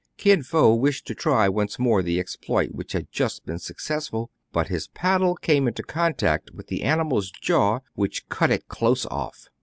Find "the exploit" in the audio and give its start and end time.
2.01-2.71